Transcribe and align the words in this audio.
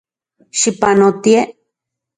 Xipanotie. 0.59 1.39